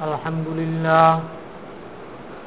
[0.00, 1.10] الحمد لله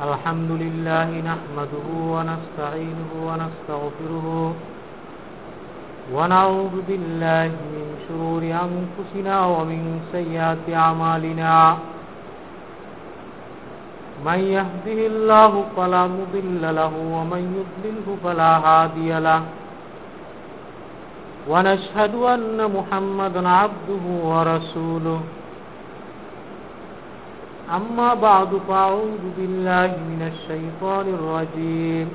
[0.07, 4.53] الحمد لله نحمده ونستعينه ونستغفره
[6.15, 9.81] ونعوذ بالله من شرور أنفسنا ومن
[10.11, 11.77] سيئات أعمالنا.
[14.25, 19.41] من يهده الله فلا مضل له ومن يضلله فلا هادي له.
[21.51, 25.21] ونشهد أن محمدا عبده ورسوله.
[27.73, 32.09] أما بعد فأعوذ بالله من الشيطان الرجيم.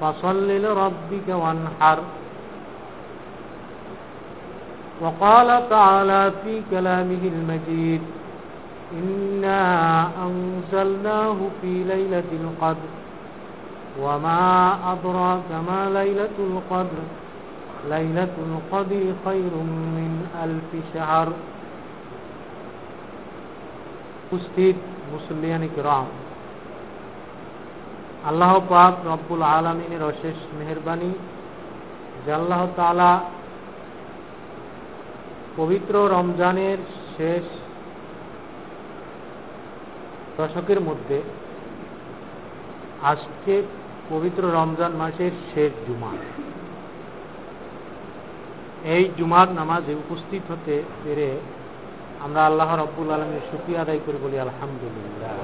[0.00, 1.98] فصل لربك وانحر.
[5.00, 8.02] وقال تعالى في كلامه المجيد
[8.92, 9.62] إنا
[10.26, 12.90] أنزلناه في ليلة القدر.
[14.00, 17.02] وما أدراك ما ليلة القدر؟
[17.90, 19.54] ليلة القدر خير
[19.96, 21.28] من ألف شهر.
[24.32, 24.76] উপস্থিত
[25.12, 26.06] মুসল্লিয়ানি রাম
[28.24, 31.18] আল্লাহ পাক রব্বুল আলমিনের অশেষ মেহরবানি,
[32.26, 33.20] যে আল্লাহ তালা
[35.56, 36.78] পবিত্র রমজানের
[37.16, 37.42] শেষ
[40.40, 41.22] দশকের মধ্যে
[43.02, 43.62] আজকে
[44.10, 46.12] পবিত্র রমজান মাসের শেষ জুমা
[48.84, 51.40] এই জুমার নামাজে উপস্থিত হতে পেরে
[52.24, 55.36] আমরা আল্লাহ রব্বুল আলমের সুক্রিয়া আদায় করে বলি, আলহামদুলিল্লাহ।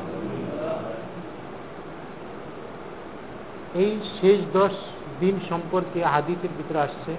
[3.82, 4.74] এই শেষ দশ
[5.20, 7.12] দিন সম্পর্কে হাদিসের ভিতরে আসছে,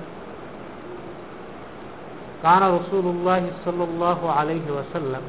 [2.44, 5.24] কানা রসুল্লাহ সাল্লাহ আলহি ওয়াসাল্লাম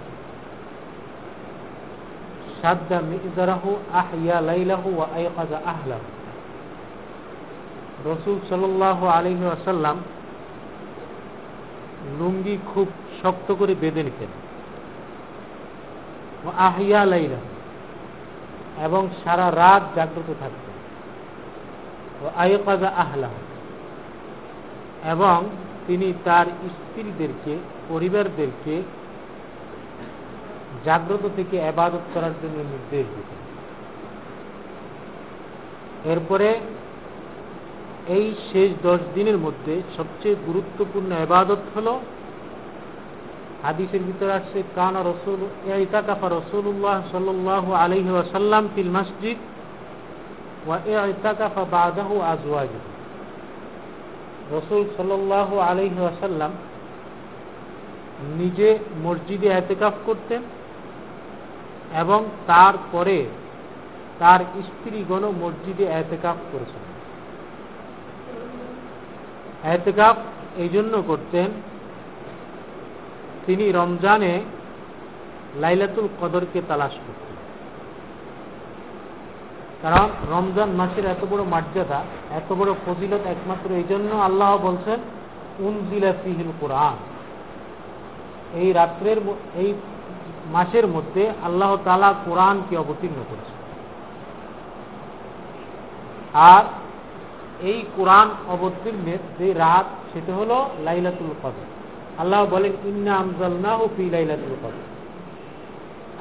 [2.60, 6.06] সাদ্দা মিজারাহু আহিয়া লাইলাহু ওয়া আইকাজা আহলাহু।
[8.10, 9.96] রসুল সাল্লাহ আলহি ওয়াসাল্লাম
[12.18, 12.88] লুঙ্গি খুব
[13.26, 14.28] শক্ত করে বেঁধে নিতেন।
[16.56, 17.38] আহিয়া লাইলা।
[18.84, 20.76] এবং সারা রাত জাগ্রত থাকতেন।
[22.26, 23.28] ও আয়কাজা আহলা।
[25.04, 25.48] এবং
[25.86, 27.58] তিনি তার স্ত্রীদেরকে,
[27.88, 28.82] পরিবারদেরকে
[30.84, 33.46] জাগ্রত থেকে আবাদত করার জন্য নির্দেশ দিতেন।
[36.12, 36.60] এরপরে
[38.08, 42.00] এই শেষ দশ দিনের মধ্যে সবচেয়ে গুরুত্বপূর্ণ এবাদত হল
[43.66, 45.40] হাদিসের ভিতরে আসছে, কানা রসুল,
[45.86, 49.38] ইতাকাফা রসুল্লাহ সাল্লাহ আলহি ওয়াসাল্লাম ফিল মসজিদ
[50.66, 50.78] ওয়া
[51.14, 52.72] ইতাকাফা বাদাহু আজওয়াজ
[54.56, 56.52] রসুল সাল্লাহ আলহি ওয়াসাল্লাম
[58.38, 58.68] নিজে
[59.06, 60.42] মসজিদে এতেকাফ করতেন
[62.02, 63.18] এবং তারপরে
[64.20, 66.82] তার স্ত্রীগণ মসজিদে এতেকাফ করেছেন।
[69.76, 70.16] এতেকাফ
[70.62, 71.48] এই জন্য করতেন
[73.46, 74.32] তিনি রমজানে
[75.60, 77.36] লাইলাতুল কদরকে তালাশ করতেন।
[79.82, 84.98] কারণ রমজান মাসের এত বড় মর্যাদা, এত বড় ফজিলত একমাত্র এই জন্য আল্লাহ বলছেন,
[85.58, 86.96] উনজিলা ফিহিল কোরআন।
[88.54, 89.18] এই রাত্রের
[89.56, 89.74] এই
[90.52, 93.54] মাসের মধ্যে আল্লাহ তালা কোরআনকে অবতীর্ণ করেছে
[96.34, 96.64] আর
[97.60, 101.68] এই কোরআন অবতীর্ণের যে রাত, সেটা হলো লাইলাতুল কদর।
[102.18, 104.84] আল্লাহ বলেন, ইন্না আমজালনাহু ফি লাইলাতুল কদর।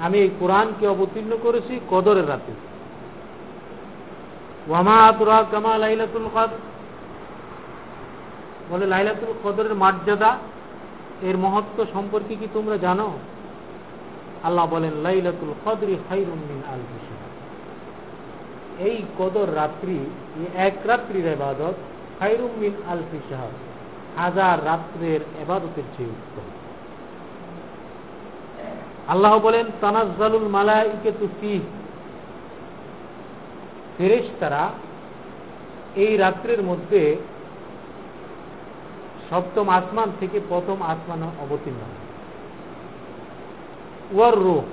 [0.02, 2.52] আমি এই কোরআনকে অবতীর্ণ করেছি কদরের রাতে।
[4.70, 6.62] ওয়ামা আতরা কামা লাইলাতুল কদর?
[8.70, 10.38] বলে, লাইলাতুল কদরের মর্যাদা,
[11.22, 13.18] এর মহত্ব সম্পর্কে কি তোমরা জানো?
[14.44, 17.00] আল্লাহ বলেন, লাইলাতুল কদরি খাইরুম মিন আলফি
[18.80, 20.00] এই কদর রাত্রি
[20.56, 21.74] এক রাত্রির এবাদত
[22.20, 23.44] খাইরুম মিন আলফি শাহ
[24.18, 26.42] হাজার রাত্রের এবাদতের চেয়ে উত্তম।
[29.08, 31.60] আল্লাহ বলেন, তানাজ্জালুল মালাইকে তুফি
[33.98, 34.70] ফেরেশ তারা
[35.96, 37.16] এই রাত্রের মধ্যে
[39.30, 41.80] সপ্তম আসমান থেকে প্রথম আসমান অবতীর্ণ
[44.18, 44.64] ওয়ার রোহ।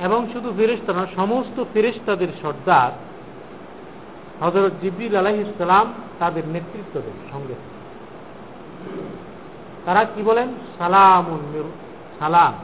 [0.00, 2.92] এবং শুধু ফেরিস্তা না সমস্ত ফেরিস্তাদের সর্দার
[4.44, 7.54] হজরত জিবির আলাহ ইসলাম তাদের নেতৃত্ব দেন সঙ্গে।
[9.84, 10.48] তারা কি বলেন?
[10.78, 11.26] সালাম
[12.18, 12.54] সালাম।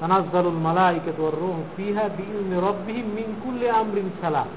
[0.00, 2.04] তানাজ্জালুল মালাইকাতু ওয়ার রূহ ফিহা
[2.66, 4.48] রাব্বিহিম মিন কুল্লি আমরিন সালাম।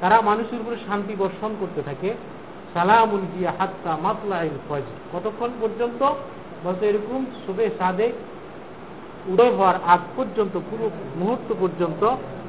[0.00, 2.10] তারা মানুষের উপরে শান্তি বর্ষণ করতে থাকে।
[2.74, 3.22] সালামুন
[3.58, 4.56] হাত্তা মাতলাইল
[5.12, 6.00] কতক্ষণ পর্যন্ত?
[6.64, 8.08] বলতে এরকম সুবে সাদে
[9.26, 10.86] উদয় হওয়ার আগ পর্যন্ত, পুরো
[11.16, 12.02] মুহূর্ত পর্যন্ত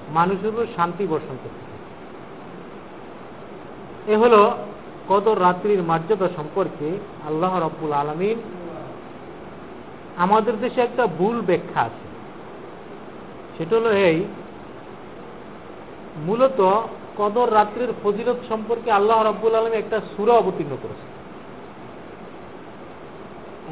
[0.10, 1.68] মানুষের উপর শান্তি বর্ষণ করতে
[4.12, 4.42] এ হলো
[5.10, 8.38] কদর রাত্রির মর্যাদা সম্পর্কে আল্লাহ রব্বুল আলমিন
[10.18, 12.06] আমাদের দেশে একটা ভুল ব্যাখ্যা আছে।
[13.58, 14.24] সেটা হলো এই,
[16.26, 16.60] মূলত
[17.18, 21.08] কদর রাত্রির ফজিলত সম্পর্কে আল্লাহ রব্বুল আলম একটা সুরা অবতীর্ণ করেছে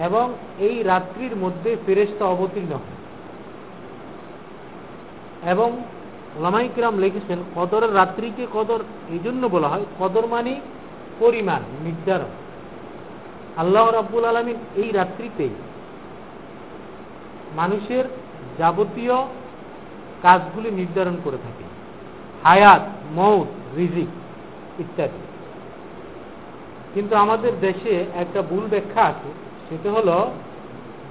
[0.04, 2.96] এবং এই রাত্রির মধ্যে ফেরেস্তা অবতীর্ণ হয়।
[5.52, 5.84] এবং
[6.42, 8.80] লামাইকরাম লিখেছেন, কদরের রাত্রিকে কদর,
[9.10, 10.62] এই জন্য বলা হয়, কদর মানে
[11.20, 12.32] পরিমাণ, নির্ধারণ।
[13.58, 15.50] আল্লাহ রাব্বুল আলমিন এই রাত্রিতেই
[17.56, 18.06] মানুষের
[18.58, 19.18] যাবতীয়
[20.22, 21.66] কাজগুলি নির্ধারণ করে থাকে
[22.44, 22.82] হায়াত
[23.12, 23.48] মৌত
[23.78, 24.08] রিজিক
[24.80, 25.22] ইত্যাদি।
[26.94, 29.30] কিন্তু আমাদের দেশে একটা ভুল ব্যাখ্যা আছে,
[29.70, 30.32] সেটা হলো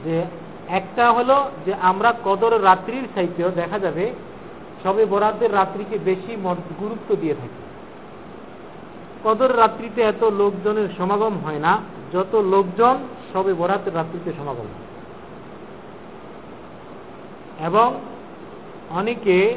[0.05, 0.25] যে
[0.69, 4.13] একটা হলো যে আমরা কদর রাত্রির সাইতেও দেখা যাবে
[4.83, 6.37] সবে বরাদ্দের রাত্রিকে বেশি
[6.81, 7.64] গুরুত্ব দিয়ে থাকি।
[9.25, 11.81] কদর রাত্রিতে এত লোকজনের সমাগম হয় না।
[12.13, 12.97] যত লোকজন,
[13.33, 14.85] সবে বরাতের রাত্রিতে সমাগম হয়।
[17.67, 18.01] এবং
[18.91, 19.55] অনেকে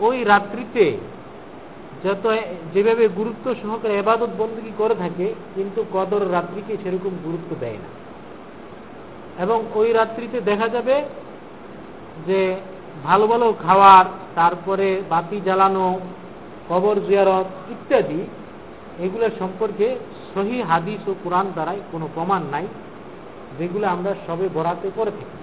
[0.00, 0.98] ওই রাত্রিতে
[2.04, 2.36] যত
[2.74, 7.90] যেভাবে গুরুত্ব সহকারে এবাদত বন্দী করে থাকে, কিন্তু কদর রাত্রিকে সেরকম গুরুত্ব দেয় না।
[9.42, 11.04] এবং ওই রাত্রিতে দেখা যাবে
[12.26, 12.56] যে
[13.04, 16.00] ভালো ভালো খাওয়ার, তারপরে বাতি জ্বালানো,
[16.68, 18.26] কবর জিয়ারত ইত্যাদি
[19.04, 19.86] এগুলো সম্পর্কে
[20.34, 22.66] সহি হাদিস ও কোরআন দ্বারাই কোনো প্রমাণ নাই,
[23.58, 25.38] যেগুলো আমরা সবে বরাতে করে থাকি।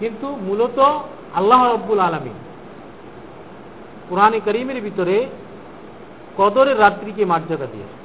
[0.00, 0.78] কিন্তু মূলত
[1.34, 2.34] আল্লাহ রব্বুল আলমী
[4.08, 5.16] কোরআনে করিমের ভিতরে
[6.38, 7.96] কদরের রাত্রিকে মর্যাদা দিয়েছে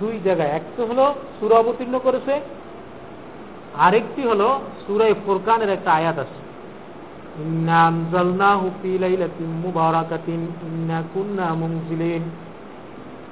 [0.00, 2.34] দুই জায়গায় এক তো হলো সুর অবতীর্ণ করেছে,
[3.86, 4.48] আরেকটি হলো
[4.86, 6.43] সুরাই ফোরকানের একটা আয়াত আছে।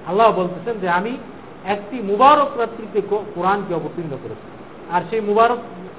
[0.07, 1.17] আল্লাহ বলতেছেন যে আমি
[1.65, 3.01] একটি মুবারক রাত্রিতে
[3.35, 4.47] কোরআনকে অবতীর্ণ করেছি।
[4.93, 5.59] আর সেই মুবারক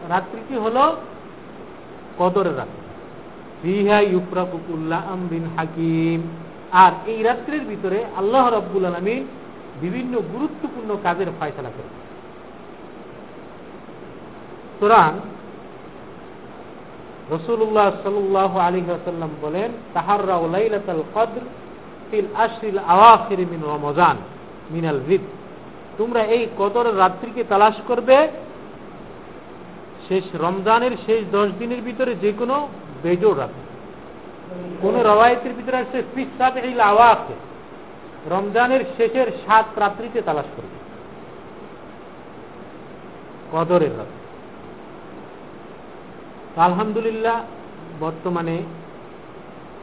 [0.09, 0.95] রাত্রিটি হল
[2.17, 2.83] কদরের রাত্রি।
[5.57, 6.21] হাকিম।
[6.71, 9.27] আর এই রাত্রির ভিতরে আল্লাহ রব্বুল আলমিন
[9.81, 11.89] বিভিন্ন গুরুত্বপূর্ণ কাজের ফয়সলা করে
[14.79, 15.19] সুতরাং
[17.29, 21.41] রসুল্লাহ সাল্লাহ আলী আসাল্লাম বলেন তাহাররা লাইলাতাল কদ্র
[22.11, 24.17] ফিল আশরিল আওয়াখির মিন রমজান,
[24.71, 25.21] মিনাল রিদ
[25.97, 28.27] তোমরা এই কদর রাত্রিকে তালাশ করবে,
[30.07, 32.67] শেষ রমজানের শেষ দশ দিনের ভিতরে যে কোনো
[33.03, 33.63] বেজোর রাত্রি
[34.81, 37.35] কোন রবায়তের ভিতরে আসছে পিসাদ এই আওয়াকে
[38.29, 40.77] রমজানের শেষের সাত রাত্রিতে তালাশ করবে।
[43.51, 44.22] কদরের রাত্রি
[46.57, 47.43] আলহামদুলিল্লাহ,
[47.99, 48.63] বর্তমানে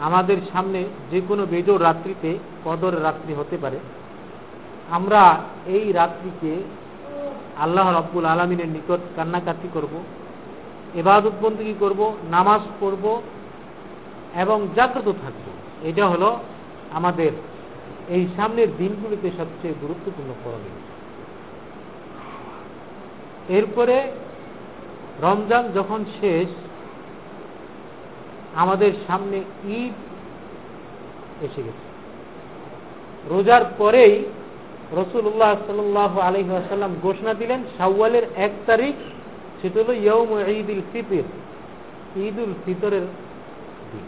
[0.00, 3.78] আমাদের সামনে যে কোনো বেজোর রাত্রিতে কদর রাত্রি হতে পারে।
[4.90, 6.62] আমরা এই রাত্রিকে
[7.58, 10.02] আল্লাহ রব্বুল আলমিনের নিকট কান্নাকাটি করব
[10.94, 13.22] এবাদত বন্দী করব, নামাজ পড়ব
[14.34, 15.46] এবং জাগ্রত থাকব।
[15.82, 16.38] এটা হলো
[16.92, 17.32] আমাদের
[18.08, 20.78] এই সামনের দিনগুলিতে সবচেয়ে গুরুত্বপূর্ণ করণীয়।
[23.58, 24.12] এরপরে
[25.26, 26.48] রমজান যখন শেষ,
[28.62, 29.38] আমাদের সামনে
[29.80, 29.94] ঈদ
[31.46, 31.84] এসে গেছে।
[33.32, 34.14] রোজার পরেই
[35.00, 35.80] রসুল্লাহ সাল
[36.28, 38.94] আলহাসাল্লাম ঘোষণা দিলেন, শাওয়ালের এক তারিখ,
[39.60, 41.26] সেটা হল ইয়ৌম ঈদ উল ফিতর
[42.24, 43.04] ঈদ উল ফিতরের
[43.90, 44.06] দিন।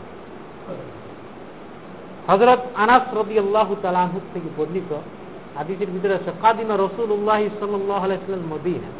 [2.29, 4.91] হজরত আনাস রবি আল্লাহ তালাহ থেকে বর্ণিত
[5.61, 8.91] আদিতের ভিতরে আছে, কাদিমা রসুল উল্লাহ সাল্লাহ আলাইসাল্লাম মদিনা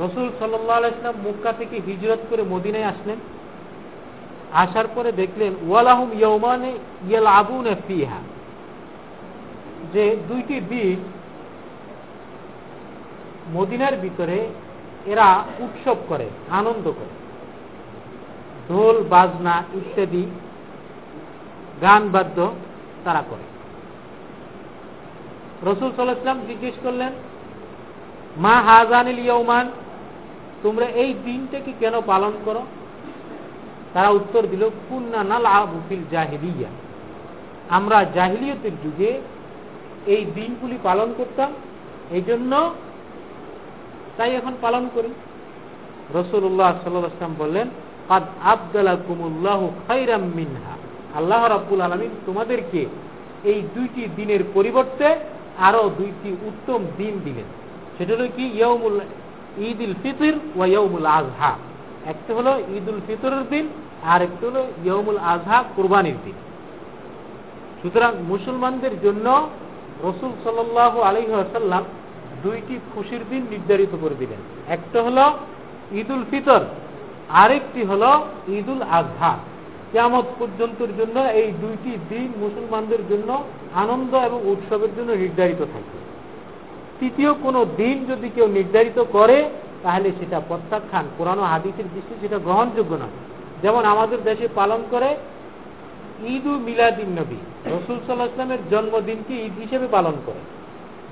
[0.00, 3.16] রসুল সাল্লাম মুক্কা থেকে হিজরত করে মদিনায় আসলেন।
[4.52, 6.72] আসার পরে দেখলেন, ওয়ালাহুম ইয়ৌমানে
[7.08, 8.18] ইয়াল আবুন ফিহা।
[9.92, 10.96] যে দুইটি দিন
[13.54, 14.46] মদিনার ভিতরে
[15.06, 17.14] এরা উৎসব করে, আনন্দ করে।
[18.68, 20.26] ঢোল, বাজনা ইত্যাদি,
[21.82, 22.54] গান বাদ্য
[23.04, 23.44] তারা করে।
[25.70, 27.12] রসুল সাল্লাহাম জিজ্ঞেস করলেন,
[28.36, 29.70] মা হাজানিল ইয়ৌমান
[30.64, 32.62] তোমরা এই দিনটাকে কেন পালন করো?
[33.94, 35.46] তারা উত্তর দিল, কুন্না নাল
[36.10, 36.68] জাহিলিয়া।
[37.68, 39.20] আমরা জাহিলিয়তের যুগে
[40.06, 41.50] এই দিনগুলি পালন করতাম
[42.10, 42.52] এই জন্য
[44.16, 45.10] তাই এখন পালন করি।
[46.14, 47.68] রসুল্লাহ সাল্লাম বললেন,
[48.08, 50.74] কাদ আবদালা কুমুল্লাহ খাইরাম মিনহা।
[51.14, 52.86] আল্লাহ রাব্বুল আলমিন তোমাদেরকে
[53.44, 55.08] এই দুইটি দিনের পরিবর্তে
[55.58, 57.48] আরও দুইটি উত্তম দিন দিলেন।
[57.98, 58.44] সেটা হলো কি?
[58.44, 59.00] ইয়মুল
[59.58, 61.56] ঈদ উল ফিতর ও ইয়মুল আজহা
[62.06, 63.68] একটা হলো ঈদ উল ফিতরের দিন,
[64.04, 66.34] আর একটা হলো ইয়মুল আজহা কোরবানির দিন।
[67.82, 69.48] সুতরাং মুসলমানদের জন্য
[70.02, 71.82] রসুল সাল্লাহ আলহাসাল্লাম
[72.42, 75.38] দুইটি খুশির দিন নির্ধারিত করে দিলেন। একটা হলো
[75.92, 76.60] ঈদ উল ফিতর,
[77.28, 78.02] আরেকটি হল
[78.48, 79.38] ঈদুল আজহা
[79.92, 83.44] কেমত পর্যন্তের জন্য এই দুইটি দিন মুসলমানদের জন্য
[83.74, 86.03] আনন্দ এবং উৎসবের জন্য নির্ধারিত থাকে
[87.00, 89.50] তৃতীয় কোনো দিন যদি কেউ নির্ধারিত করে,
[89.82, 93.16] তাহলে সেটা প্রত্যাখ্যান। পুরানো হাদিসের দৃষ্টি সেটা গ্রহণযোগ্য নয়।
[93.62, 95.16] যেমন আমাদের দেশে পালন করে
[96.28, 97.36] ঈদ উ মিলাদিন নবী।
[97.66, 100.38] রসুল সাল্লাহ ইসলামের জন্মদিনকে ঈদ হিসেবে পালন করে।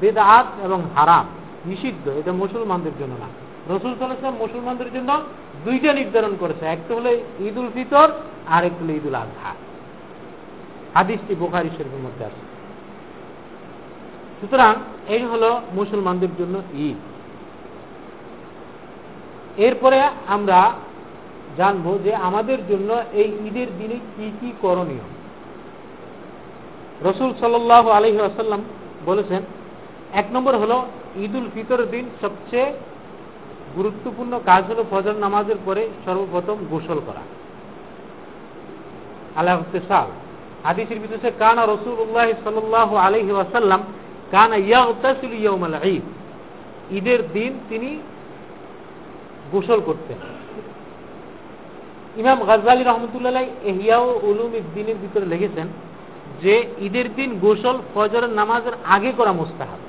[0.01, 1.27] বেদাত এবং হারাম,
[1.67, 3.27] নিষিদ্ধ, এটা মুসলমানদের জন্য না।
[3.75, 5.23] রসুল সাল্লাহ ইসলাম মুসলমানদের জন্য
[5.65, 8.09] দুইটা নির্ধারণ করেছে। একটা হলো ঈদ উল ফিতর
[8.47, 9.55] আর একটা হলো ঈদ উল আজহা
[10.95, 12.52] হাদিসটি বোখারি শরীফের মধ্যে আছে।
[14.43, 14.75] সুতরাং
[15.09, 16.97] এই হলো মুসলমানদের জন্য ঈদ।
[19.63, 20.73] এরপরে আমরা
[21.57, 25.07] জানব যে আমাদের জন্য এই ঈদের দিনে কি কি করণীয়।
[27.03, 28.63] রসুল সাল্লাহ আলহি আসাল্লাম
[29.07, 29.43] বলেছেন,
[30.13, 32.73] এক নম্বর হলো উল ফিতরের দিন সবচেয়ে
[33.77, 37.23] গুরুত্বপূর্ণ কাজ হলো ফজর নামাজের পরে সর্বপ্রথম গোসল করা।
[39.37, 39.57] আল্লাহ
[40.65, 43.81] হাদিসের ভিতরে কানা রসুল্লাহ সাল্লাহ আলহি আসাল্লাম
[44.33, 46.03] কানা ইয়াউতাসিল ইয়াউমাল ঈদ।
[46.93, 47.99] ঈদের দিন তিনি
[49.53, 50.17] গোসল করতেন।
[52.17, 52.39] ইমাম
[52.87, 55.67] রহমতুল্লাহ এহিয়াও উলুম দিনের ভিতরে লিখেছেন
[56.43, 59.81] যে, ঈদের দিন গোসল ফজর নামাজের আগে করা মুস্তাহাব।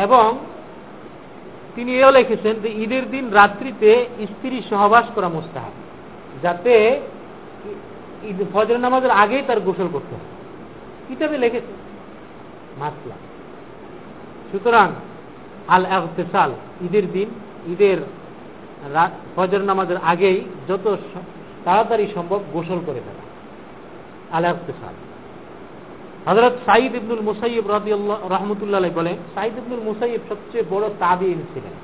[0.00, 0.38] এবং
[1.74, 5.72] তিনি এও লিখেছেন যে, ঈদের দিন রাত্রিতে স্ত্রী সহবাস করা মুস্তাহাব,
[6.42, 7.00] যাতে
[8.22, 10.28] ঈদ ফজর নামাজের আগেই তার গোসল করতে হবে
[11.08, 11.83] কিতাবে লিখেছে
[12.78, 13.16] মাসলা।
[14.50, 14.88] সুতরাং
[15.68, 16.50] আল আহতেসাল
[16.86, 17.28] ঈদের দিন,
[17.72, 17.98] ঈদের
[18.94, 20.38] রাত ফজর নামাজের আগেই
[20.68, 20.86] যত
[21.64, 23.24] তাড়াতাড়ি সম্ভব গোসল করে ফেলা।
[24.36, 24.94] আল আহতেসাল
[26.26, 27.90] হজরত সাইদ ইবনুল মুসাইব রাজি
[28.34, 31.74] রহমতুল্লাহ বলে সাইদ ইবনুল মুসাইব সবচেয়ে বড় তাবিন ছিলেন।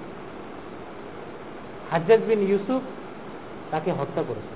[1.91, 2.83] হাজ্জাজ বিন ইউসুফ
[3.71, 4.55] তাকে হত্যা করেছে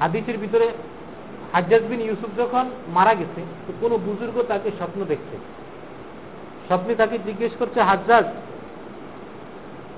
[0.00, 0.66] হাদিসের ভিতরে
[1.52, 5.36] হাজ্জাজ বিন ইউসুফ যখন মারা গেছে, তো কোনো বুজুর্গ তাকে স্বপ্ন দেখছে।
[6.68, 8.24] স্বপ্নে তাকে জিজ্ঞেস করছে, হাজ্জাজ,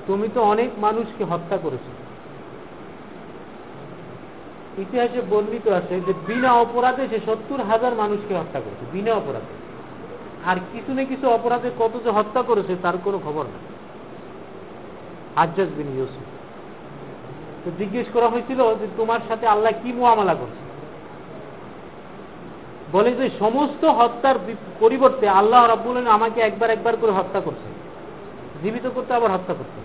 [0.07, 1.87] তুমি তো অনেক মানুষকে হত্যা করেছ।
[4.79, 9.55] ইতিহাসে বর্ণিত আছে যে বিনা অপরাধে সে সত্তর হাজার মানুষকে হত্যা করেছে, বিনা অপরাধে।
[10.47, 13.65] আর কিছু না কিছু অপরাধে কত যে হত্যা করেছে, তার কোনো খবর নেই।
[15.37, 16.27] হাজ্জাজ বিন ইউসুফ।
[17.65, 20.70] তো জিজ্ঞেস করা হয়েছিল যে তোমার সাথে আল্লাহ কি মোয়ামলা করছে?
[22.93, 24.35] বলে যে সমস্ত হত্যার
[24.81, 27.69] পরিবর্তে আল্লাহ রাব্বুল আমাকে একবার একবার করে হত্যা করছে।
[28.63, 29.81] জীবিত করতে আবার হত্যা করছে।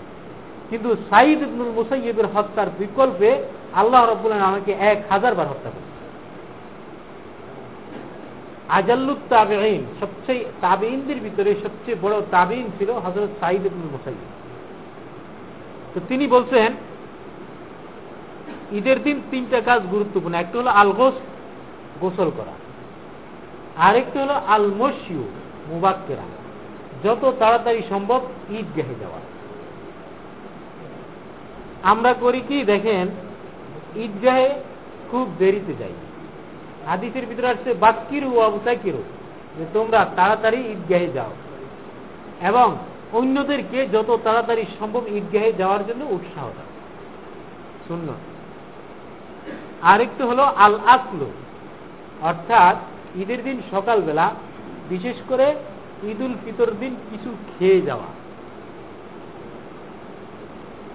[0.70, 3.44] কিন্তু সাইদ ইবনুল মুসাইয়েবের হত্যার বিকল্পে
[3.74, 5.86] আল্লাহ রব্বুল আমাকে এক হাজার বার হত্যা করছে।
[8.70, 14.16] আজাল্লুত তাবেইন সবচেয়ে তাবেইনদের ভিতরে সবচেয়ে বড় তাবেইন ছিল হজরত সাইদ ইবনুল মুসাইব
[15.94, 16.74] তো তিনি বলছেন,
[18.72, 21.14] ঈদের দিন তিনটা কাজ গুরুত্বপূর্ণ। একটা হলো আলগোস
[22.02, 22.64] গোসল করা।
[23.77, 25.24] আরেকটা হলো আলমসিউ
[25.67, 26.22] মুবাক্কেরা।
[27.03, 29.20] যত তাড়াতাড়ি সম্ভব ঈদ গেহে যাওয়া।
[31.84, 33.08] আমরা করি কি, দেখেন,
[33.96, 34.50] ঈদগাহে
[35.12, 35.94] খুব দেরিতে যাই।
[36.86, 38.94] হাদিসের ভিতরে আসছে, বাক্কির ও অবতাকির
[39.58, 41.34] যে তোমরা তাড়াতাড়ি ঈদগাহে যাও।
[42.41, 42.77] এবং
[43.12, 46.65] অন্যদেরকে যত তাড়াতাড়ি সম্ভব ঈদগাহে যাওয়ার জন্য উৎসাহ দাও।
[47.88, 48.13] শূন্য
[49.82, 51.32] আরেকটু হলো আল আসলু
[52.22, 52.75] অর্থাৎ
[53.22, 54.25] ঈদের দিন সকালবেলা,
[54.89, 55.48] বিশেষ করে
[56.03, 58.10] ঈদুল ফিতর দিন কিছু খেয়ে যাওয়া।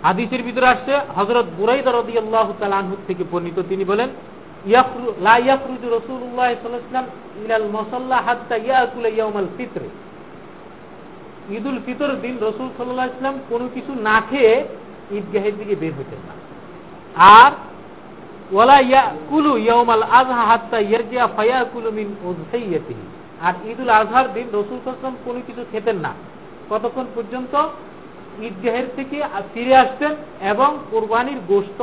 [0.03, 2.47] হাদিসের ভিতরে আসছে হজরত বুরাইদা রদি আল্লাহ
[3.07, 4.09] থেকে বর্ণিত, তিনি বলেন
[11.51, 14.55] ঈদুল ফিতর দিন রসুল সাল্লাহ ইসলাম কোনো কিছু না খেয়ে
[15.11, 16.35] ঈদগাহের দিকে বের হইতেন না।
[17.39, 17.53] আর
[18.55, 23.05] ওয়ালা ইয়াকুলু ইয়াউমাল আযহা হাত্তা ইয়ারজিয়া ফায়াকুলু মিন উযহিয়াতিহি
[23.47, 26.13] আর ঈদুল আজহার দিন রসুল সাল্লাম কোনো কিছু খেতেন না।
[26.71, 27.55] কতক্ষণ পর্যন্ত?
[28.49, 29.17] ঈদগাহের থেকে
[29.53, 30.13] ফিরে আসতেন
[30.53, 31.81] এবং কোরবানির গোস্ত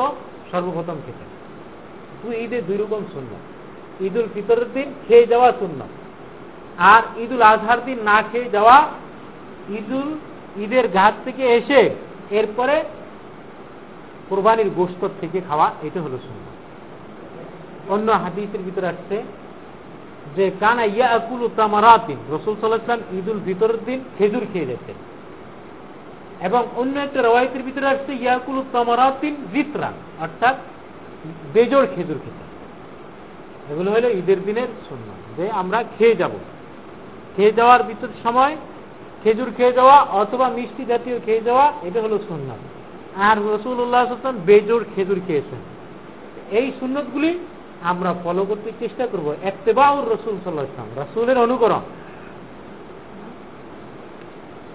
[0.51, 1.29] সর্বপ্রথম খেতেন।
[2.21, 3.31] তুই ঈদের দুই রকম শূন্য
[4.07, 5.79] ঈদুল ফিতরের দিন খেয়ে যাওয়া শূন্য
[6.93, 8.77] আর ঈদুল আজহার দিন না খেয়ে যাওয়া
[9.79, 10.09] ঈদুল,
[10.63, 11.81] ঈদের ঘাট থেকে এসে
[12.39, 12.75] এরপরে
[14.29, 16.46] কোরবানির গোস্ত থেকে খাওয়া, এটা হলো শূন্য
[17.89, 19.23] অন্য হাদিসের ভিতরে আসছে
[20.35, 24.95] যে, কানা ইয়া আকুল তামারাতিন। রসুল সাল্লাহাম ঈদুল ভিতরের দিন খেজুর খেয়ে যেতেন
[26.41, 30.55] এবং অন্য একটা রওয়ায়তের ভিতরে আসছে, ইয়াকুল তামারাতিন জিতরা। অর্থাৎ
[31.53, 32.43] বেজোড় খেজুর খেতে।
[33.73, 36.31] এগুলো হলো ঈদের দিনের শূন্য যে আমরা খেয়ে যাব।
[37.35, 38.55] খেয়ে যাওয়ার ভিতর সময়
[39.23, 42.61] খেজুর খেয়ে যাওয়া অথবা মিষ্টি জাতীয় খেয়ে যাওয়া, এটা হলো সুন্নত।
[43.17, 45.61] আর রসুল্লাহ আসলাম বেজোর খেজুর খেয়েছেন।
[46.57, 47.39] এই সুন্নতগুলি
[47.83, 51.79] আমরা ফলো করতে চেষ্টা করব। এত্তেবাউর রসুল সাল্লাহ ইসলাম রসুলের অনুকরণ।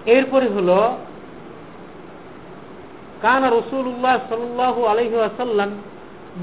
[0.06, 0.96] এরপরে হল,
[3.22, 5.70] কান রসুল্লাহ সাল্লাহ আলহি আসাল্লাম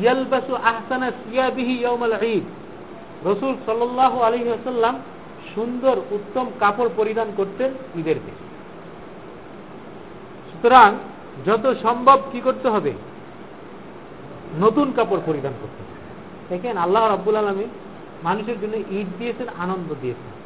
[0.02, 2.44] ইয়ালবাসু আহসানা সিয়াবিহি ইয়মাল ঈদ।
[3.28, 5.00] রসুল সাল্লাহ আলহি আসাল্লাম
[5.56, 8.36] সুন্দর উত্তম কাপড় পরিধান করতেন ঈদের দিন।
[10.52, 10.96] সুতরাং
[11.46, 12.94] যত সম্ভব কি করতে হবে?
[14.62, 15.99] নতুন কাপড় পরিধান করতে হবে।
[16.50, 17.64] দেখেন আল্লাহ রাব্বুল আলমী
[18.24, 20.40] মানুষের জন্য ঈদ দিয়েছেন, আনন্দ দিয়েছেন।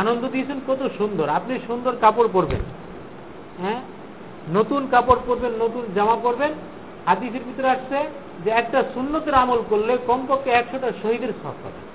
[0.00, 2.60] আনন্দ দিয়েছেন কত সুন্দর। আপনি সুন্দর কাপড় পরবেন।
[3.58, 3.80] হ্যাঁ?
[4.54, 6.52] নতুন কাপড় পরবেন, নতুন জামা পরবেন।
[7.06, 8.08] হাদিসের ভিতরে আসছে
[8.44, 11.88] যে একটা সুন্নতের আমল করলে কমপক্ষে একশোটা শহীদের সব পাবে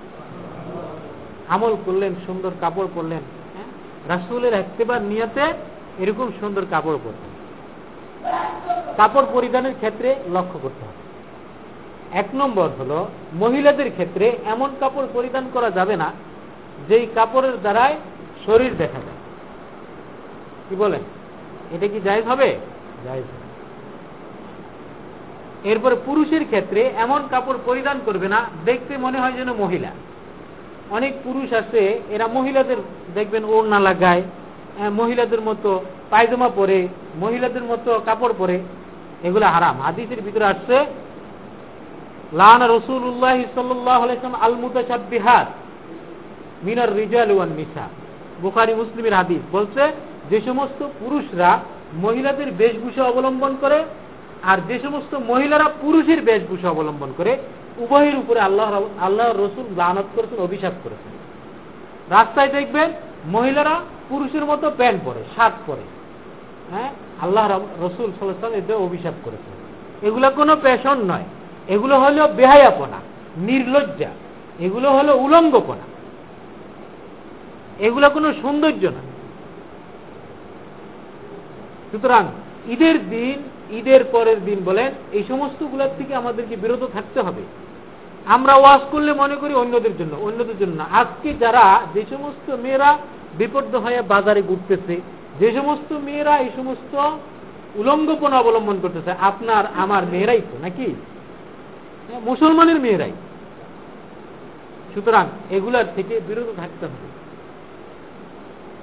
[1.47, 3.21] আমল করলেন, সুন্দর কাপড় পরলেন।
[3.53, 4.17] হ্যাঁ?
[4.17, 5.53] রাসুলের একবার নিয়েতে
[5.99, 7.33] এরকম সুন্দর কাপড় পরবেন।
[8.97, 11.02] কাপড় পরিধানের ক্ষেত্রে লক্ষ্য করতে হবে।
[12.13, 12.99] এক নম্বর হলো
[13.33, 16.09] মহিলাদের ক্ষেত্রে এমন কাপড় পরিধান করা যাবে না
[16.87, 17.93] যেই কাপড়ের দ্বারাই
[18.45, 19.21] শরীর দেখা যায়।
[20.69, 21.03] কি বলেন?
[21.75, 22.49] এটা কি জায়জ হবে?
[23.05, 23.25] জায়জ
[25.63, 29.91] এরপরে পুরুষের ক্ষেত্রে এমন কাপড় পরিধান করবে না দেখতে মনে হয় যেন মহিলা।
[30.91, 32.77] অনেক পুরুষ আছে এরা মহিলাদের
[33.15, 34.23] দেখবেন ওড়না লাগায়
[34.91, 35.69] মহিলাদের মতো
[36.09, 36.87] পায়জামা পরে
[37.19, 38.59] মহিলাদের মতো কাপড় পরে
[39.23, 40.77] এগুলো হারাম। হাদিসের ভিতরে আসছে
[42.33, 45.47] লানা রসুল্লাহ সাল্লাম আল মুতাসাবিহাত
[46.63, 47.87] মিনার রিজাল ওয়ান নিসা।
[48.41, 49.91] বুখারি, মুসলিমের হাদিস বলছে,
[50.29, 51.59] যে সমস্ত পুরুষরা
[51.93, 53.83] মহিলাদের বেশভূষা অবলম্বন করে
[54.43, 57.37] আর যে সমস্ত মহিলারা পুরুষের বেশভূষা অবলম্বন করে,
[57.77, 61.13] উভয়ের উপরে আল্লাহ আল্লাহ রসুল লানত করেছেন, অভিশাপ করেছেন।
[62.17, 62.91] রাস্তায় দেখবেন
[63.25, 65.81] মহিলারা পুরুষের মতো প্যান্ট পরে, শার্ট পরে।
[66.71, 66.91] হ্যাঁ?
[67.21, 69.53] আল্লাহ রসুল সাল্লাম এতে অভিশাপ করেছেন।
[70.07, 71.23] এগুলো কোনো প্যাশন নয়।
[71.67, 72.97] এগুলো হলো বেহায়াপনা,
[73.37, 74.09] নির্লজ্জা,
[74.59, 75.83] এগুলো হলো উলঙ্গপনা।
[77.79, 79.01] এগুলো কোনো সৌন্দর্য না।
[81.91, 82.25] সুতরাং
[82.69, 83.43] ঈদের দিন,
[83.77, 87.41] ঈদের পরের দিন বলেন এই সমস্তগুলার থেকে আমাদেরকে বিরত থাকতে হবে।
[88.25, 92.97] আমরা ওয়াজ করলে মনে করি অন্যদের জন্য অন্যদের জন্য আজকে যারা যে সমস্ত মেয়েরা
[93.37, 95.01] বিপদ হয়ে বাজারে ঘুরতেছে,
[95.39, 97.11] যে সমস্ত মেয়েরা এই সমস্ত
[97.75, 100.95] উলঙ্গপনা অবলম্বন করতেছে, আপনার, আমার মেয়েরাই তো, নাকি?
[102.21, 103.11] মুসলমানের মেয়েরাই।
[104.93, 107.07] সুতরাং এগুলার থেকে বিরত থাকতে হবে।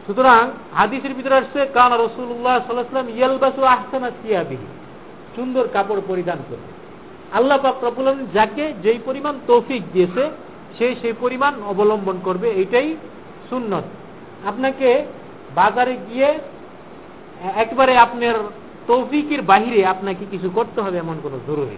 [0.06, 4.66] সুতরাং হাদিসের ভিতরে আসছে, কান রসুল্লাহ সাল্লাম ইয়ালবাসু আহসানা সিয়াবিহি
[5.36, 6.70] সুন্দর কাপড় পরিধান করবে
[7.32, 10.30] আল্লাহ প্রবুল যাকে যেই পরিমাণ তৌফিক দিয়েছে,
[10.78, 12.96] সে সেই পরিমাণ অবলম্বন করবে। এটাই
[13.50, 13.84] সুন্নত।
[14.46, 15.04] আপনাকে
[15.54, 16.38] বাজারে গিয়ে
[17.56, 18.34] একবারে আপনার
[18.86, 21.76] তৌফিকের বাহিরে আপনাকে কিছু করতে হবে এমন কোনো জরুরি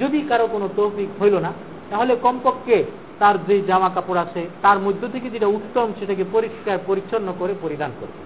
[0.00, 1.52] যদি কারও কোনো তৌফিক হইল না,
[1.90, 2.84] তাহলে কমপক্ষে
[3.18, 7.90] তার যে জামা কাপড় আছে, তার মধ্য থেকে যেটা উত্তম সেটাকে পরিষ্কার, পরিচ্ছন্ন করে পরিধান
[8.00, 8.20] করবে।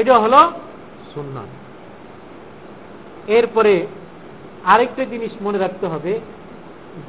[0.00, 0.52] এটা হলো
[1.14, 1.50] সুন্নত।
[3.30, 3.86] এরপরে
[4.64, 6.20] আরেকটা জিনিস মনে রাখতে হবে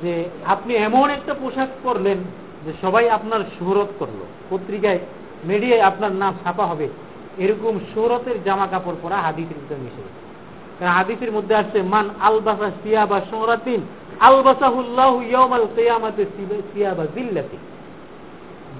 [0.01, 2.17] যে আপনি এমন একটা পোশাক পরলেন
[2.65, 4.99] যে সবাই আপনার সুহরত করল। পত্রিকায়
[5.43, 6.89] মিডিয়ায় আপনার নাম ছাপা হবে।
[7.37, 10.22] এরকম সুহরতের জামা কাপড় পরা হাদিসের ভিতরে মিশে
[10.77, 13.81] কারণ হাদিসের মধ্যে আসছে, মান আলবাসা সিয়া বা সোহরাতিন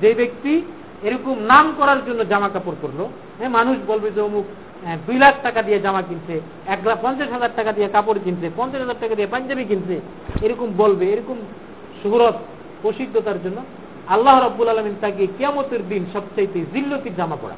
[0.02, 0.54] যে ব্যক্তি
[1.08, 3.00] এরকম নাম করার জন্য জামা কাপড় করল
[3.40, 4.46] হ্যাঁ মানুষ বলবে যে, অমুক
[5.08, 6.36] দুই লাখ টাকা দিয়ে জামা কিনছে,
[6.74, 9.96] এক লাখ পঞ্চাশ হাজার টাকা দিয়ে কাপড় কিনছে, পঞ্চাশ হাজার টাকা দিয়ে পাঞ্জাবি কিনছে।
[10.46, 11.38] এরকম বলবে, এরকম
[12.02, 12.38] সুহরত
[12.82, 13.60] প্রসিদ্ধতার জন্য
[14.14, 17.58] আল্লাহ রব্বুল আলমিন তাকে কিয়ামতের দিন সবচাইতে জিল্লতির জামা পড়া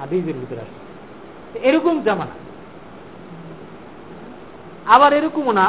[0.00, 0.78] হাদিসের ভিতরে আসে
[1.68, 2.36] এরকম জামা না।
[4.86, 5.66] আবার এরকমও না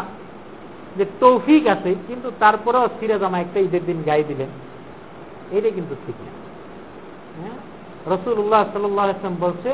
[0.97, 4.49] যে তৌফিক আছে, কিন্তু তারপরেও সিরা জামা একটা ঈদের দিন গায়ে দিলেন।
[5.58, 6.32] এটা কিন্তু ঠিক না।
[7.39, 7.58] হ্যাঁ?
[8.13, 9.71] রসুল্লাহ সাল্লাম বলছে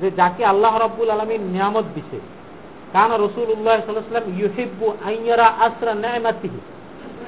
[0.00, 2.18] যে যাকে আল্লাহ রব্বুল আলমীর নিয়ামত দিছে,
[2.92, 6.60] কান রসুল্লাহ সাল্লাম ইউহিব্বু আইয়ারা আসরা ন্যায়মাতিহি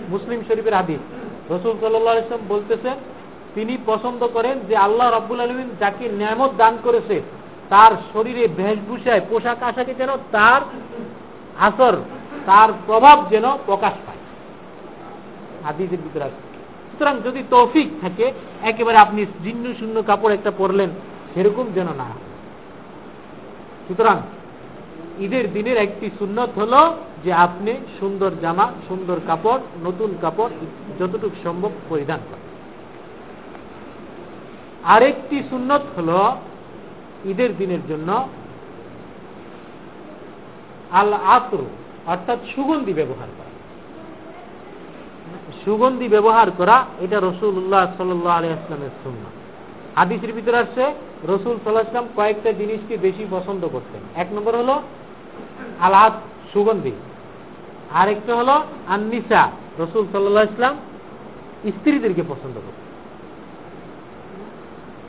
[0.09, 1.03] মুসলিম শরীফের হাদিস।
[1.55, 2.97] রসুল সাল্লাহ ইসলাম বলতেছেন
[3.55, 7.17] তিনি পছন্দ করেন যে আল্লাহ রব্বুল আলমিন যাকে নিয়ামত দান করেছে,
[7.73, 10.61] তার শরীরে বেশভূষায় পোশাক আশাকে যেন তার
[11.61, 11.95] আসর,
[12.47, 14.17] তার প্রভাব যেন প্রকাশ পায়।
[15.65, 16.41] হাদিসের ভিতরে আছে।
[16.91, 20.91] সুতরাং যদি তৌফিক থাকে, একেবারে আপনি জিন্ন শূন্য কাপড় একটা পরলেন,
[21.35, 22.09] সেরকম যেন না
[23.89, 24.17] সুতরাং
[25.21, 30.51] ঈদের দিনের একটি সুন্নত হলো যে আপনি সুন্দর জামা, সুন্দর কাপড়, নতুন কাপড়
[30.99, 32.47] যতটুকু সম্ভব পরিধান করেন।
[34.85, 36.37] আরেকটি সুন্নত হল
[37.25, 38.29] ঈদের দিনের জন্য
[40.91, 41.59] আল আতর
[42.07, 43.53] অর্থাৎ সুগন্ধি ব্যবহার করা।
[45.65, 49.31] সুগন্ধি ব্যবহার করা, এটা রসুল্লাহ সাল্লাহ আলী আসলামের সুন্না
[49.97, 50.95] হাদিসের ভিতরে আসছে,
[51.25, 54.83] রসুল সাল্লাহাম কয়েকটা জিনিসকে বেশি পছন্দ করতেন। এক নম্বর হলো
[55.81, 56.13] আলাদ
[56.53, 56.93] সুগন্ধি।
[57.93, 60.77] আরেকটা হলো আননিসা। রসুল সাল্লাহ ইসলাম
[61.71, 62.87] স্ত্রীদেরকে পছন্দ করতেন।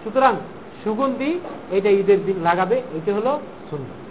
[0.04, 0.36] সুতরাং
[0.84, 1.40] সুগন্ধি
[1.72, 4.07] এটা ঈদের দিন লাগাবে, এটা হলো সুন্দর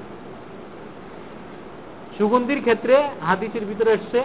[2.18, 4.22] সুগন্ধির ক্ষেত্রে হাদিসের ভিতরে এসছে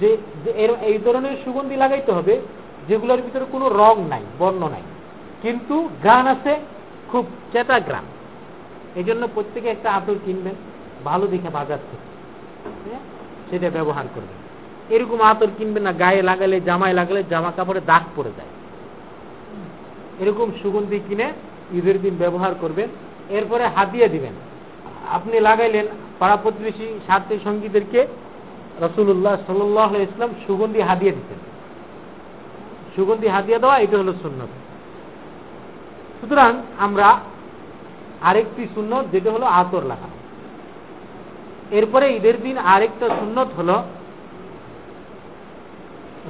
[0.00, 0.18] যে
[0.54, 2.40] এর, এই ধরনের সুগন্ধি লাগাইতে হবে
[2.88, 4.82] যেগুলোর ভিতরে কোনো রং নাই, বর্ণ নাই।
[5.42, 6.60] কিন্তু গান আছে,
[7.12, 8.04] খুব চেতা গ্রাম
[8.96, 10.54] এই জন্য প্রত্যেকে একটা আতর কিনবেন,
[11.04, 12.08] ভালো দেখে বাজার থেকে।
[12.88, 13.00] হ্যাঁ?
[13.50, 14.38] সেটা ব্যবহার করবেন।
[14.96, 18.48] এরকম আতর কিনবেন না, গায়ে লাগালে, জামায় লাগালে জামা কাপড়ে দাগ পড়ে যায়।
[20.20, 21.32] এরকম সুগন্ধি কিনে
[21.74, 22.88] ঈদের দিন ব্যবহার করবেন,
[23.28, 24.32] এরপরে হাতিয়ে দিবেন।
[25.10, 25.86] আপনি লাগাইলেন
[26.20, 28.00] পাড়া প্রতিবেশী সাথী সঙ্গীদেরকে
[28.84, 31.38] রসুল্লাহ সাল্লাহ ইসলাম সুগন্ধি হাদিয়ে দিতেন।
[32.96, 34.52] সুগন্ধি হাদিয়ে দেওয়া, এটা হলো সুন্নত।
[36.20, 37.08] সুতরাং আমরা
[38.28, 40.16] আরেকটি সুন্নত, যেটা হলো আতর লাগানো
[41.70, 43.76] এরপরে ঈদের দিন আরেকটা সুন্নত হলো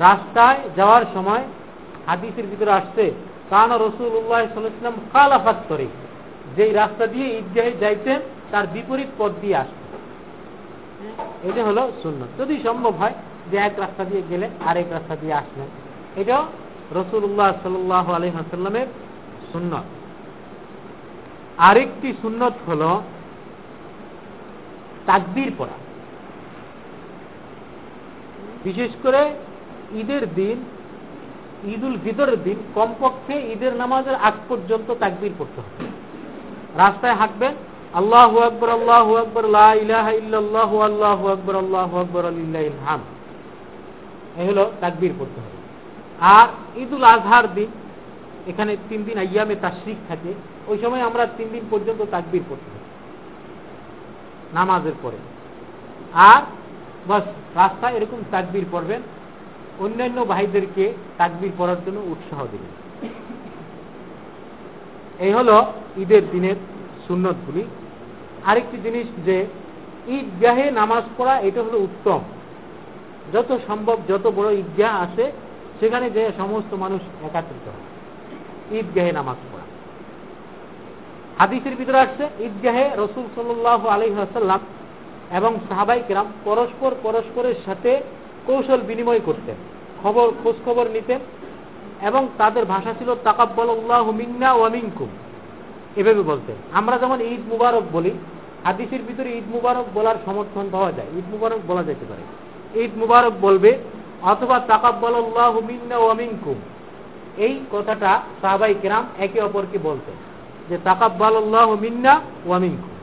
[0.01, 1.45] রাস্তায় যাওয়ার সময়
[2.07, 3.05] হাদিসের ভিতরে আসছে,
[3.51, 5.87] কান রসুল রসুল্লাহ সাল্লাম খালাফাত করে
[6.57, 9.80] যেই রাস্তা দিয়ে ঈদগাহে যাইতেন, তার বিপরীত পথ দিয়ে আসতেন।
[11.43, 13.15] এটা হলো শূন্য যদি সম্ভব হয়,
[13.51, 15.69] যে এক রাস্তা দিয়ে গেলে আরেক রাস্তা দিয়ে আসলেন
[16.17, 16.47] এটাও
[16.93, 18.87] রসুল্লাহ সাল্লাহ আলহামের
[19.53, 19.87] সুন্নত।
[21.59, 23.01] আরেকটি সুন্নত হল
[25.07, 25.77] তাকবির পড়া।
[28.65, 29.23] বিশেষ করে
[30.01, 30.65] ঈদের দিন,
[31.69, 35.85] ঈদুল ফিতরের দিন, কমপক্ষে ঈদের নামাজের আগ পর্যন্ত তাকবির পড়তে হবে।
[36.79, 37.55] রাস্তায় হাঁটবেন
[37.95, 42.25] আল্লাহ আকবর আল্লাহ আকবর আল্লাহ আল্লাহ আকবর আল্লাহ আকবর
[42.87, 43.01] হাম
[44.37, 45.59] এই হলো তাকবির পড়তে হবে।
[46.21, 46.49] আর
[46.79, 47.67] ঈদুল আজহার দিন,
[48.47, 50.35] এখানে তিন দিন আয়ামে তাশ্রিক থাকে।
[50.67, 52.81] ওই সময় আমরা তিন দিন পর্যন্ত তাকবির পড়তে হবে।
[54.55, 55.17] নামাজের পরে।
[56.13, 56.43] আর
[57.09, 57.23] বাস,
[57.55, 59.03] রাস্তায় এরকম তাকবির পড়বেন,
[59.79, 62.73] অন্যান্য ভাইদেরকে তাকবির পড়ার জন্য উৎসাহ দিবেন।
[65.19, 66.57] এই হলো ঈদের দিনের
[67.07, 67.65] সুন্নতগুলি।
[68.47, 69.47] আরেকটি জিনিস যে
[70.09, 72.21] ঈদগাহে নামাজ পড়া এটা হলো উত্তম।
[73.33, 75.33] যত সম্ভব যত বড় ঈদগাহ আছে
[75.81, 79.65] সেখানে যে সমস্ত মানুষ একাত্রিত হয়। ঈদগাহে নামাজ পড়া।
[81.39, 84.61] হাদিসের ভিতরে আসছে, ঈদগাহে রসুল সাল্লাহ আলহাসাল্লাম
[85.37, 88.01] এবং সাহাবাই কেরাম পরস্পর পরস্পরের সাথে
[88.47, 89.55] কৌশল বিনিময় করতেন,
[90.03, 91.19] খবর, খোঁজ খবর নিতেন
[92.03, 93.71] এবং তাদের ভাষা ছিল তাকাব্বল
[94.13, 95.09] মিন্না ওয়ামিনকুম
[95.99, 98.13] এভাবে বলতেন আমরা যেমন ঈদ মুবারক বলি,
[98.67, 102.23] হাদিসের ভিতরে ঈদ মুবারক বলার সমর্থন পাওয়া যায়। ঈদ মুবারক বলা যেতে পারে।
[102.83, 103.71] ঈদ মুবারক বলবে,
[104.33, 105.15] অথবা তাকাব্বল
[105.69, 105.97] মিন্না
[107.47, 108.11] এই কথাটা
[108.43, 110.17] সাহাবাই কেরাম একে অপরকে বলতেন,
[110.69, 111.37] যে তাকাব্বাল
[111.85, 112.13] মিন্না
[112.47, 112.95] ওয়ামিনকুম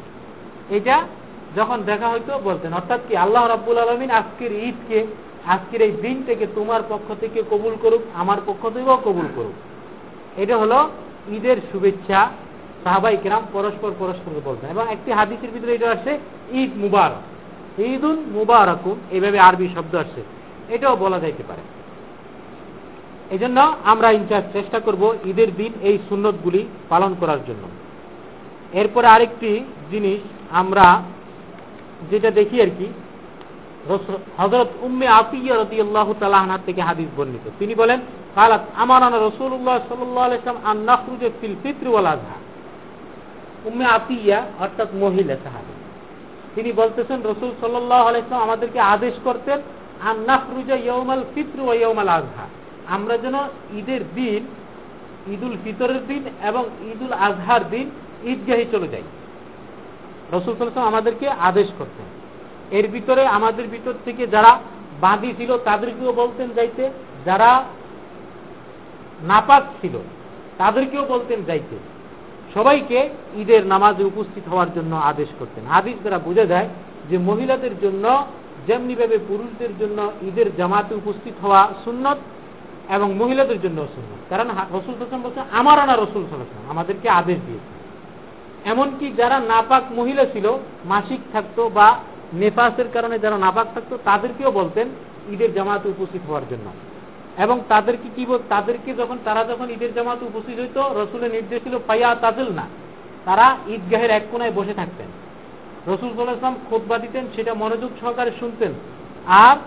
[0.78, 0.96] এটা
[1.56, 5.00] যখন দেখা হইতো, বলতেন, অর্থাৎ কি আল্লাহ রাব্বুল আলমিন আজকের ঈদকে,
[5.54, 9.56] আজকের এই দিন থেকে তোমার পক্ষ থেকে কবুল করুক, আমার পক্ষ থেকেও কবুল করুক।
[10.42, 10.80] এটা হলো
[11.38, 12.20] ঈদের শুভেচ্ছা
[12.84, 16.20] সাহাবাই কেরাম পরস্পর পরস্পরকে বলতেন। এবং একটি হাদিসের ভিতরে এটা আসছে
[16.52, 17.22] ঈদ মুবারক।
[17.82, 20.22] ঈদুন মুবারকুন এইভাবে আরবি শব্দ আসছে।
[20.70, 21.62] এটাও বলা যাইতে পারে।
[23.32, 27.64] এই জন্য আমরা ইনচার্জ চেষ্টা করব ঈদের দিন এই সুন্নতগুলি পালন করার জন্য।
[28.74, 31.02] এরপরে আরেকটি জিনিস আমরা
[32.12, 32.86] যেটা দেখি আর কি
[34.38, 38.00] হজরত উম্মে আতিয়া রতি আল্লাহ তালাহার থেকে হাদিস বর্ণিত। তিনি বলেন,
[38.36, 42.47] কালাত আমার রসুল্লাহ সাল্লাম আন্নাফরুজে ফিল ফিত্র আজহা
[43.68, 45.74] উম্মে আতিয়া, অর্থাৎ মহিলা সাহাবি।
[46.56, 48.02] তিনি বলতেছেন, রসুল সাল্লাহ
[48.44, 49.60] আমাদেরকে আদেশ করতেন
[50.02, 52.48] আন্নাফরুজা ইয়মাল ফিত্র ও ইয়মাল আজহা
[52.88, 53.36] আমরা যেন
[53.78, 54.42] ঈদের দিন,
[55.34, 57.90] ঈদুল ফিতরের দিন এবং ঈদুল আজহার দিন
[58.24, 59.06] ঈদগাহে চলে যাই।
[60.34, 62.08] রসুল সাল্লাম আমাদেরকে আদেশ করতেন।
[62.78, 64.52] এর ভিতরে আমাদের ভিতর থেকে যারা
[65.02, 66.84] বাঁধি ছিল, তাদেরকেও বলতেন যাইতে।
[67.26, 67.52] যারা
[69.22, 69.96] নাপাক ছিল,
[70.58, 71.78] তাদেরকেও বলতেন যাইতে।
[72.58, 76.70] সবাইকে ঈদের নামাজে উপস্থিত হওয়ার জন্য আদেশ করতেন। আদেশ দ্বারা বোঝা যায়
[77.10, 78.26] যে মহিলাদের জন্য,
[78.68, 82.18] যেমনিভাবে পুরুষদের জন্য ঈদের জামাতে উপস্থিত হওয়া সুন্নত
[82.90, 87.72] এবং মহিলাদের জন্য সুন্নত। কারণ রসুল হাসান বলছেন, আমার আনা রসুল হাসান আমাদেরকে আদেশ দিয়েছে
[88.70, 90.46] এমনকি যারা নাপাক মহিলা ছিল,
[90.86, 91.88] মাসিক থাকতো বা
[92.34, 94.88] নেপাসের কারণে যারা নাপাক থাকতো, তাদেরকেও বলতেন,
[95.34, 96.68] ঈদের জামাতে উপস্থিত হওয়ার জন্য।
[97.38, 102.16] এবং তাদেরকে কি তাদেরকে যখন তারা যখন ঈদের জামাতে উপস্থিত হইতো, রসুলের নির্দেশ ছিল, ফাইয়া
[102.16, 102.68] তাজেল না।
[103.26, 105.08] তারা ঈদগাহের এক কোনায় বসে থাকতেন।
[105.94, 108.72] রসুল সাল্লাহাম খোদবা দিতেন, সেটা মনোযোগ সহকারে শুনতেন।
[109.28, 109.58] আর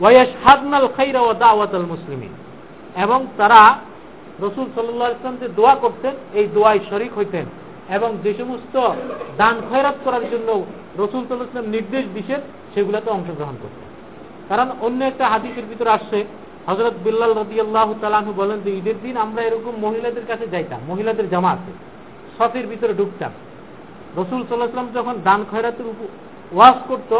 [0.00, 2.28] ওয়াস হাদনাল খাইরা ও দাওয়াত আল মুসলিমিন।
[3.02, 3.78] এবং তারা
[4.40, 7.44] রসুল সাল্লাহ ইসলাম যে দোয়া করতেন, এই দোয়ায় শরিক হইতেন।
[7.88, 8.90] এবং যে সমস্ত
[9.36, 10.64] দান খয়রাত করার জন্য
[10.98, 12.40] রসুল সাল্লাহ ইসলাম নির্দেশ দিচ্ছেন
[12.74, 13.88] সেগুলোতে অংশগ্রহণ করতেন।
[14.48, 16.24] কারণ অন্য একটা হাদিসের ভিতরে আসছে
[16.68, 21.26] হজরত বিল্লাল রদি আল্লাহ তালাহু বলেন যে ঈদের দিন আমরা এরকম মহিলাদের কাছে যাইতাম, মহিলাদের
[21.30, 21.72] জামাতে
[22.38, 23.32] সফের ভিতরে ঢুকতাম।
[24.20, 25.86] রসুল সাল্লাহাম যখন দান খয়রাতের
[26.56, 27.12] ওয়াজ করত,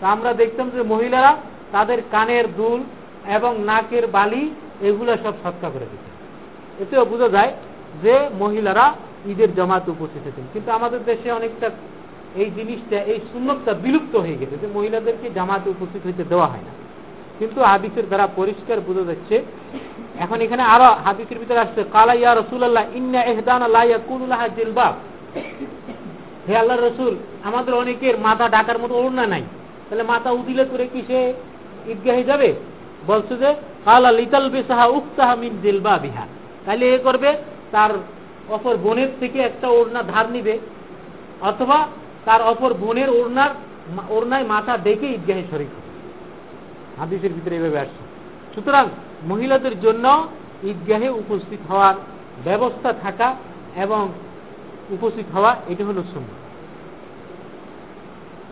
[0.00, 1.32] তা আমরা দেখতাম যে মহিলারা
[1.72, 2.80] তাদের কানের দুল
[3.36, 4.42] এবং নাকের বালি
[4.88, 6.04] এগুলো সব সৎকা করে দিত।
[6.82, 7.52] এতেও বোঝা যায়
[8.02, 8.86] যে মহিলারা
[9.32, 11.68] ঈদের জামাতে উপস্থিত হয়েছেন কিন্তু আমাদের দেশে অনেকটা
[12.42, 16.72] এই জিনিসটা, এই সুন্নতটা বিলুপ্ত হয়ে গেছে যে মহিলাদেরকে জামাতে উপস্থিত হইতে দেওয়া হয় না।
[17.38, 19.36] কিন্তু হাদিসের দ্বারা পরিষ্কার বোঝা যাচ্ছে,
[20.24, 23.62] এখন এখানে আরও হাদিসের ভিতরে আসছে, কালা ইয়া রসুল্লাহ ইন্না এহদান
[24.08, 24.94] কুনুল্লাহ জিলবাব।
[26.46, 27.14] হে আল্লাহ রসুল,
[27.48, 29.44] আমাদের অনেকের মাথা ডাকার মতো ওড়না নাই।
[29.86, 31.18] তাহলে মাথা উদিলে করে কি সে
[31.92, 32.48] ঈদগাহে যাবে?
[33.10, 33.50] বলছে যে,
[33.86, 36.24] কালা লিতাল বেসাহা উক্তাহা মিন জিলবা বিহা
[36.64, 37.30] তাহলে এ করবে,
[37.74, 37.92] তার
[38.56, 40.54] অপর বোনের থেকে একটা ওড়না ধার নিবে,
[41.50, 41.78] অথবা
[42.26, 43.52] তার অপর বোনের ওড়নার
[44.14, 45.90] ওড়নায় মাথা ডেকে ঈদগাহে শরীর হবে।
[46.98, 48.02] হাদিসের ভিতরে এভাবে আসছে।
[48.54, 48.84] সুতরাং
[49.28, 50.28] মহিলাদের জন্য
[50.64, 51.94] ঈদগাহে উপস্থিত হওয়ার
[52.44, 53.36] ব্যবস্থা থাকা
[53.76, 54.02] এবং
[54.90, 56.38] উপস্থিত হওয়া, এটি হলো সুন্দর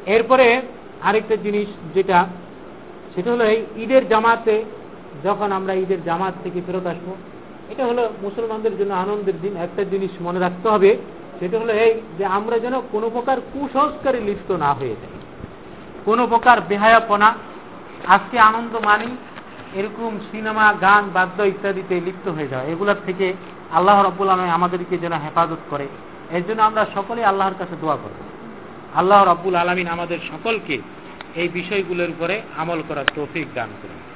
[0.07, 0.62] এরপরে
[1.03, 2.26] আরেকটা জিনিস যেটা,
[3.14, 4.64] সেটা হলো এই ঈদের জামাতে,
[5.24, 7.09] যখন আমরা ঈদের জামাত থেকে ফেরত আসব,
[7.70, 10.96] এটা হলো মুসলমানদের জন্য আনন্দের দিন। একটা জিনিস মনে রাখতে হবে,
[11.40, 15.14] সেটা হলো এই যে আমরা যেন কোনো প্রকার কুসংস্কারে লিপ্ত না হয়ে যাই।
[16.05, 17.35] কোনো প্রকার বেহায়াপনা
[18.06, 19.16] আজকে আনন্দ মানি,
[19.74, 23.34] এরকম সিনেমা, গান, বাদ্য ইত্যাদিতে লিপ্ত হয়ে যাওয়া। এগুলোর থেকে
[23.70, 25.88] আল্লাহ রব্বুল আলম আমাদেরকে যেন হেফাজত করে।
[26.30, 28.14] এর জন্য আমরা সকলেই আল্লাহর কাছে দোয়া করব।
[28.94, 30.78] আল্লাহ রব্বুল আলমিন আমাদের সকলকে
[31.34, 34.09] এই বিষয়গুলোর উপরে আমল করার তৌফিক দান করুন।